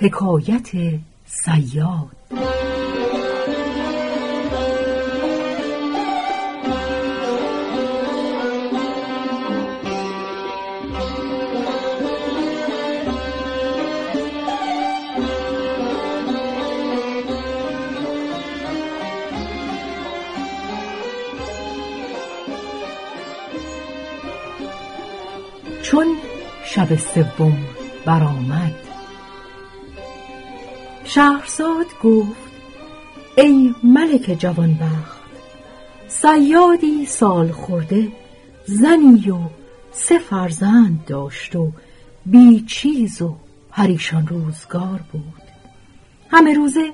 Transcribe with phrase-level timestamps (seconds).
[0.00, 0.70] حکایت
[1.26, 2.16] سیاد
[25.82, 26.06] چون
[26.64, 27.58] شب سوم
[28.06, 28.89] برآمد
[31.14, 32.50] شهرزاد گفت
[33.36, 35.20] ای ملک جوانبخت
[36.08, 38.08] سیادی سال خورده
[38.66, 39.38] زنی و
[39.92, 41.72] سه فرزند داشت و
[42.26, 43.36] بی چیز و
[43.70, 45.42] پریشان روزگار بود.
[46.30, 46.92] همه روزه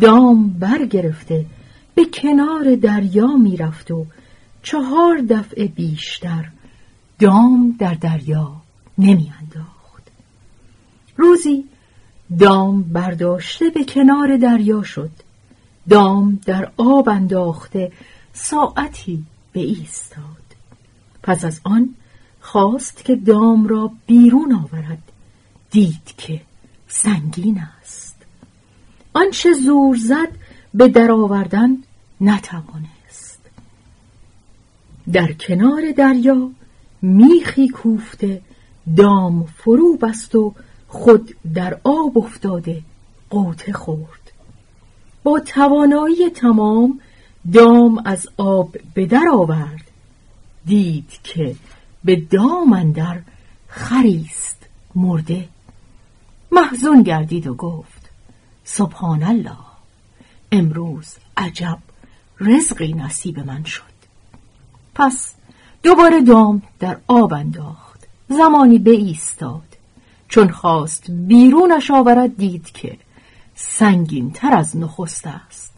[0.00, 1.46] دام برگرفته
[1.94, 4.06] به کنار دریا می‌رفت و
[4.62, 6.44] چهار دفعه بیشتر
[7.18, 8.52] دام در دریا
[8.98, 10.10] نمیانداخت.
[11.16, 11.64] روزی
[12.38, 15.10] دام برداشته به کنار دریا شد.
[15.88, 17.92] دام در آب انداخته
[18.32, 20.44] ساعتی به ایستاد.
[21.22, 21.94] پس از آن
[22.40, 25.02] خواست که دام را بیرون آورد.
[25.70, 26.40] دید که
[26.88, 28.16] سنگین است.
[29.12, 30.28] آنچه زور زد
[30.74, 31.76] به درآوردن
[32.20, 33.40] نتوانست.
[35.12, 36.50] در کنار دریا
[37.02, 38.40] میخی کوفته
[38.96, 40.54] دام فرو بست و
[40.94, 42.82] خود در آب افتاده
[43.30, 44.32] قوطه خورد.
[45.22, 47.00] با توانایی تمام
[47.52, 49.90] دام از آب به در آورد.
[50.66, 51.56] دید که
[52.04, 53.20] به دام اندر
[53.68, 55.48] خریست مرده.
[56.52, 58.10] محزون گردید و گفت
[58.64, 59.56] سبحان الله
[60.52, 61.78] امروز عجب
[62.40, 63.94] رزقی نصیب من شد.
[64.94, 65.34] پس
[65.82, 68.06] دوباره دام در آب انداخت.
[68.28, 69.73] زمانی به ایستاد
[70.28, 72.96] چون خواست بیرونش آورد دید که
[73.54, 75.72] سنگین تر از نخست است.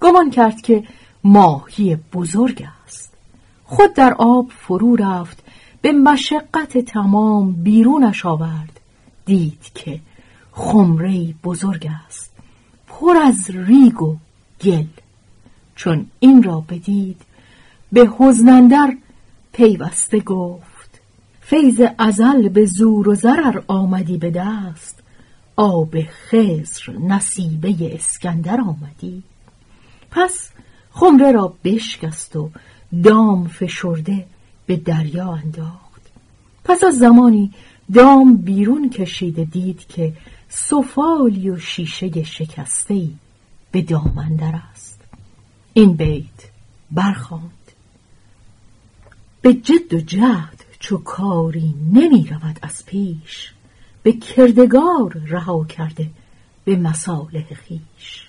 [0.00, 0.84] گمان کرد که
[1.24, 3.12] ماهی بزرگ است.
[3.64, 5.44] خود در آب فرو رفت
[5.82, 8.80] به مشقت تمام بیرونش آورد.
[9.26, 10.00] دید که
[10.52, 12.30] خمره بزرگ است
[12.86, 14.16] پر از ریگ و
[14.60, 14.86] گل.
[15.76, 17.22] چون این را بدید
[17.92, 18.96] به حزنندر
[19.52, 20.77] پیوسته گفت
[21.50, 25.02] فیض ازل به زور و ضرر آمدی به دست.
[25.56, 29.22] آب خزر نصیبه اسکندر آمدی.
[30.10, 30.50] پس
[30.90, 32.50] خمره را بشکست و
[33.04, 34.26] دام فشرده
[34.66, 36.02] به دریا انداخت.
[36.64, 37.52] پس از زمانی
[37.94, 40.12] دام بیرون کشیده دید که
[40.48, 43.08] سفالی و شیشه شکسته
[43.72, 45.00] به دام اندر است.
[45.72, 46.50] این بیت
[46.90, 47.52] برخواند
[49.42, 53.52] به جد و جهد چو کاری نمی رود از پیش
[54.02, 56.10] به کردگار رها کرده
[56.64, 58.28] به مصالح خیش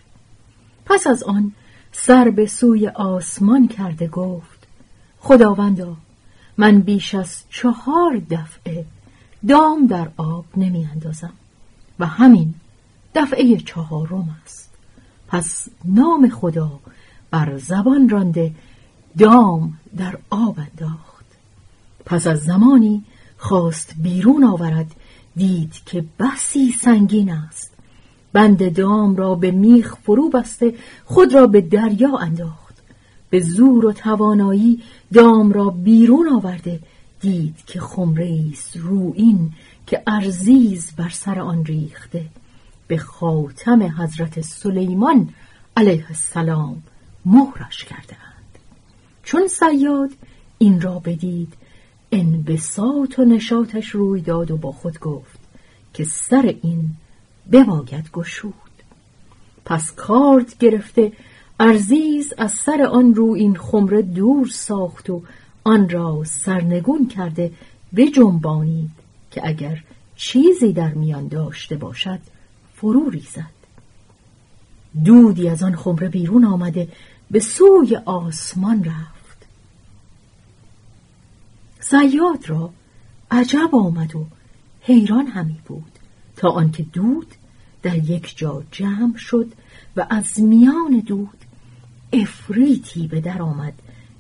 [0.85, 1.51] پس از آن
[1.91, 4.67] سر به سوی آسمان کرده گفت
[5.19, 5.97] خداوندا
[6.57, 8.85] من بیش از چهار دفعه
[9.47, 11.33] دام در آب نمی اندازم
[11.99, 12.53] و همین
[13.15, 14.69] دفعه چهارم است.
[15.27, 16.79] پس نام خدا
[17.31, 18.55] بر زبان رانده
[19.17, 21.08] دام در آب انداخت.
[22.09, 23.03] پس از زمانی
[23.37, 24.95] خواست بیرون آورد
[25.35, 27.73] دید که بسی سنگین است.
[28.33, 30.73] بند دام را به میخ فرو بسته
[31.05, 32.75] خود را به دریا انداخت.
[33.29, 34.83] به زور و توانایی
[35.13, 36.79] دام را بیرون آورده
[37.21, 38.75] دید که خمره است
[39.13, 39.51] این
[39.87, 42.25] که ارزیز بر سر آن ریخته.
[42.87, 45.29] به خاتم حضرت سلیمان
[45.77, 46.83] علیه السلام
[47.25, 48.59] مهرش کردهاند
[49.23, 50.09] چون سیاد
[50.57, 51.53] این را بدید
[52.11, 55.39] انبساط و نشاتش روی داد و با خود گفت
[55.93, 56.89] که سر این
[57.51, 58.53] بباید گشود.
[59.65, 61.11] پس کارد گرفته
[61.59, 65.21] ارزیز از سر آن رو این خمره دور ساخت و
[65.63, 67.51] آن را سرنگون کرده
[67.95, 68.91] بجنبانید
[69.31, 69.83] که اگر
[70.15, 72.19] چیزی در میان داشته باشد
[72.75, 73.59] فرو ریزد.
[75.05, 76.87] دودی از آن خمره بیرون آمده
[77.31, 79.18] به سوی آسمان رفت.
[81.81, 82.69] زیاد را
[83.31, 84.25] عجب آمد و
[84.81, 85.99] حیران همی بود
[86.35, 87.27] تا آنکه دود
[87.83, 89.51] در یک جا جمع شد
[89.97, 91.37] و از میان دود
[92.13, 93.73] افریتی به در آمد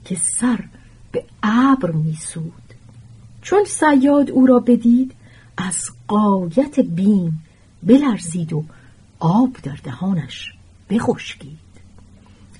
[0.05, 0.63] که سر
[1.11, 2.53] به ابر میسود
[3.41, 5.11] چون سیاد او را بدید
[5.57, 7.43] از قایت بیم
[7.83, 8.63] بلرزید و
[9.19, 10.53] آب در دهانش
[10.89, 11.59] بخشکید.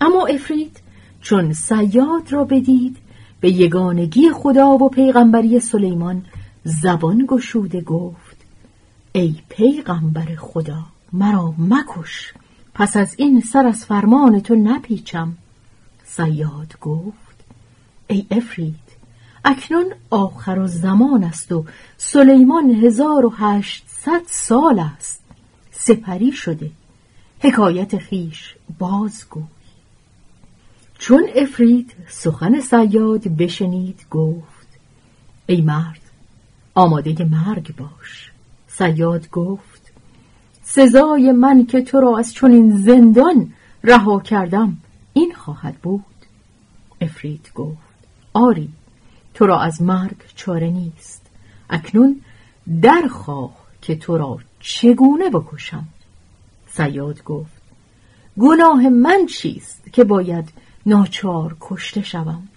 [0.02, 0.80] اما افرید
[1.22, 2.98] چون سیاد را بدید
[3.42, 6.26] به یگانگی خدا و پیغمبری سلیمان
[6.64, 8.38] زبان گشوده گفت
[9.12, 10.84] ای پیغمبر خدا
[11.14, 12.34] مرا مکش
[12.74, 15.34] پس از این سر از فرمان تو نپیچم.
[16.06, 17.46] سیاد گفت
[18.08, 18.76] ای افرید
[19.46, 21.66] اکنون آخر و زمان است و
[21.98, 25.24] سلیمان هزار و هشتصد سال است.
[25.72, 26.72] سپری شده
[27.40, 29.44] حکایت خیش بازگوی
[31.00, 34.68] چون افرید سخن سیاد بشنید گفت
[35.46, 36.02] ای مرد
[36.76, 38.32] آماده مرگ باش.
[38.68, 39.92] سیاد گفت
[40.64, 43.54] سزای من که تو را از چنین زندان
[43.84, 44.78] رها کردم
[45.14, 46.06] این خواهد بود.
[47.02, 47.78] افرید گفت
[48.34, 48.70] آری
[49.34, 51.26] تو را از مرگ چاره نیست.
[51.70, 52.22] اکنون
[52.82, 55.88] درخواه که تو را چگونه بکشم.
[56.68, 57.62] سیاد گفت
[58.40, 60.50] گناه من چیست که باید
[60.86, 62.48] ناچار کشته شوم.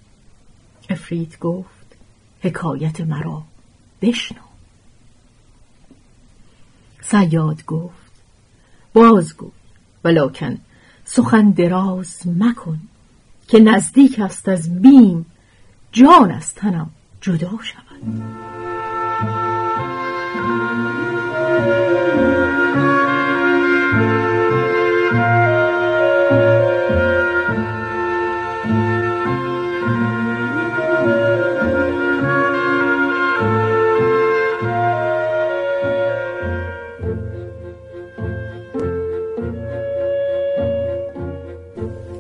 [0.90, 1.96] افرید گفت
[2.42, 3.42] حکایت مرا
[4.02, 4.42] بشنو.
[7.02, 8.12] سیاد گفت
[8.92, 9.50] بازگو
[10.04, 10.58] ولیکن
[11.04, 12.80] سخن دراز مکن
[13.48, 15.26] که نزدیک است از بیم
[15.92, 16.90] جان از تنم
[17.20, 18.51] جدا شود.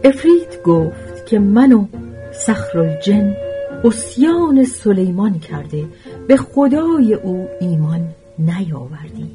[0.04, 1.86] افرید گفت که من و
[2.32, 3.36] سخرالجن
[3.84, 5.84] اسیان سلیمان کرده
[6.28, 8.08] به خدای او ایمان
[8.38, 9.30] نیاوردی.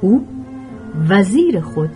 [0.00, 0.26] او
[1.08, 1.90] وزیر خود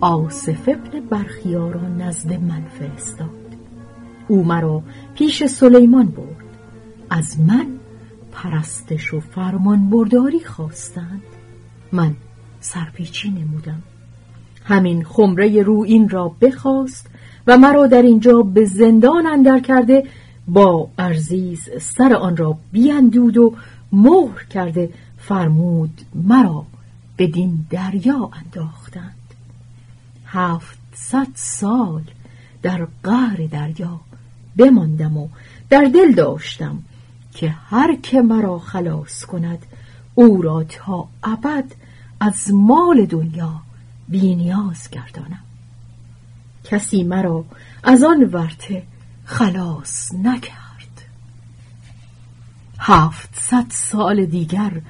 [0.00, 3.28] آصف ابن برخیار را نزد من فرستاد.
[4.28, 4.82] او مرا
[5.14, 6.36] پیش سلیمان برد.
[7.10, 7.66] از من
[8.32, 11.22] پرستش و فرمان برداری خواستند.
[11.92, 12.14] من
[12.60, 13.82] سرپیچی نمودم.
[14.64, 17.11] همین خمره رو این را بخواست
[17.46, 20.04] و مرا در اینجا به زندان اندر کرده
[20.48, 23.54] با ارزیز سر آن را بیندود و
[23.92, 26.66] مهر کرده فرمود مرا
[27.18, 29.14] بدین دریا انداختند.
[30.26, 32.02] هفتصد سال
[32.62, 34.00] در قهر دریا
[34.56, 35.28] بماندم و
[35.70, 36.78] در دل داشتم
[37.34, 39.58] که هر که مرا خلاص کند
[40.14, 41.64] او را تا ابد
[42.20, 43.52] از مال دنیا
[44.08, 45.51] بینیاز گردانم.
[46.72, 47.44] کسی مرا
[47.84, 48.82] از آن ورته
[49.24, 51.02] خلاص نکرد.
[52.78, 54.82] هفتصد سال دیگر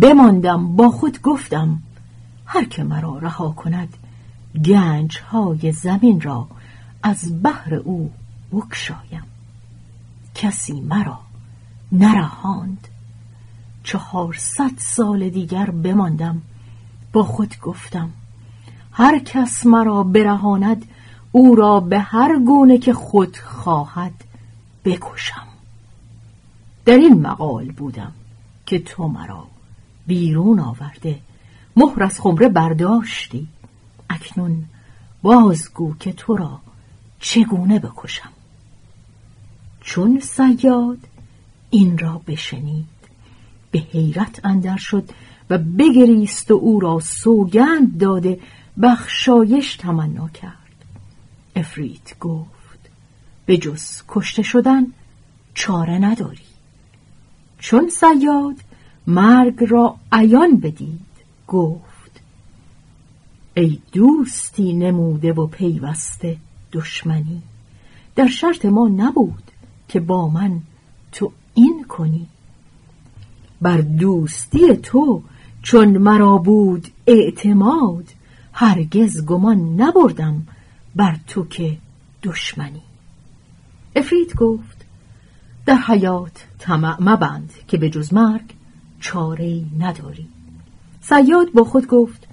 [0.00, 1.82] بماندم با خود گفتم
[2.46, 3.88] هر که مرا رها کند
[4.64, 6.46] گنج های زمین را
[7.02, 8.12] از بحر او
[8.52, 9.24] بکشایم
[10.34, 11.20] کسی مرا
[11.92, 12.88] نرهاند.
[13.84, 16.42] چهارصد سال دیگر بماندم
[17.12, 18.10] با خود گفتم
[18.92, 20.86] هر کس مرا برهاند
[21.36, 24.24] او را به هر گونه که خود خواهد
[24.84, 25.46] بکشم.
[26.84, 28.12] در این مقال بودم
[28.66, 29.46] که تو مرا
[30.06, 31.18] بیرون آورده
[31.76, 33.48] مهر از خمره برداشتی
[34.10, 34.64] اکنون
[35.22, 36.60] بازگو که تو را
[37.20, 38.32] چگونه بکشم.
[39.80, 40.98] چون سیاد
[41.70, 42.86] این را بشنید
[43.70, 45.10] به حیرت اندر شد
[45.50, 48.40] و بگریست و او را سوگند داده
[48.82, 50.63] بخشایش تمنا کرد.
[51.56, 52.78] افریت گفت
[53.46, 54.86] به جز کشته شدن
[55.54, 56.38] چاره نداری.
[57.58, 58.56] چون سیاد
[59.06, 61.00] مرگ را عیان بدید
[61.48, 62.20] گفت
[63.54, 66.36] ای دوستی نموده و پیوسته
[66.72, 67.42] دشمنی
[68.16, 69.50] در شرط ما نبود
[69.88, 70.60] که با من
[71.12, 72.26] تو این کنی.
[73.60, 75.22] بر دوستی تو
[75.62, 78.08] چون مرا بود اعتماد
[78.52, 80.46] هرگز گمان نبردم
[80.96, 81.78] بر تو که
[82.22, 82.82] دشمنی.
[83.96, 84.84] افرید گفت
[85.66, 88.54] در حیات طمع مبند که به جز مرگ
[89.00, 90.26] چاره نداری.
[91.00, 92.28] سیاد با خود گفت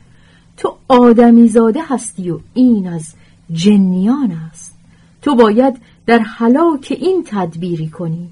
[0.57, 3.13] تو آدمی زاده هستی و این از
[3.51, 4.77] جنیان است.
[5.21, 8.29] تو باید در حلاک این تدبیری کنی.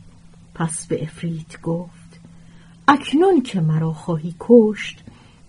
[0.56, 2.20] پس به افریت گفت
[2.88, 5.04] اکنون که مرا خواهی کشت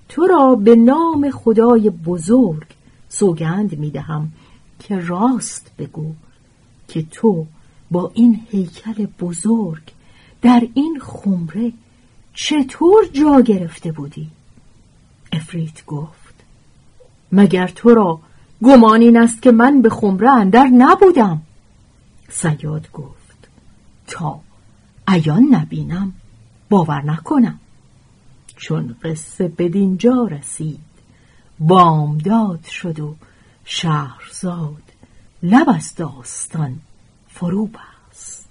[0.09, 2.67] تو را به نام خدای بزرگ
[3.09, 4.33] سوگند می دهم
[4.81, 6.15] که راست بگو
[6.89, 7.47] که تو
[7.91, 9.83] با این هیکل بزرگ
[10.43, 11.73] در این خمره
[12.35, 14.31] چطور جا گرفته بودی؟
[15.33, 16.35] افریت گفت
[17.33, 18.21] مگر تو را
[18.63, 21.43] گمان این است که من به خمره اندر نبودم
[22.29, 23.49] سیاد گفت
[24.07, 24.41] تا
[25.09, 26.13] ایان نبینم
[26.71, 27.61] باور نکنم
[28.57, 30.81] چون قصه بدینجا رسید
[31.61, 33.17] بامداد شد و
[33.65, 34.83] شهرزاد
[35.43, 36.81] لب از داستان
[37.29, 38.51] فرو بست.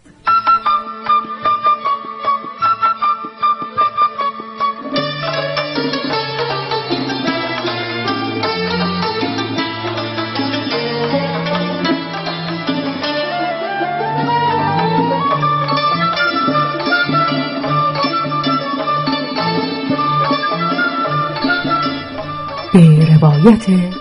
[22.73, 23.98] به روایت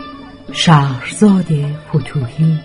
[0.58, 1.46] شهرزاد
[1.88, 2.58] فتوهی.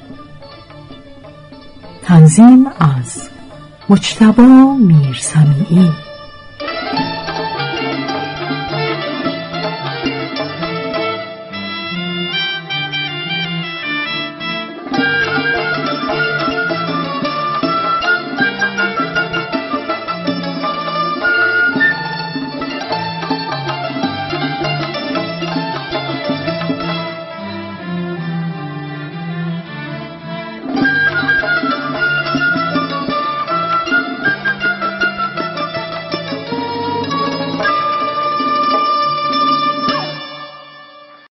[2.03, 3.29] تنظیم از
[3.89, 5.91] مجتبا میرسمیعی.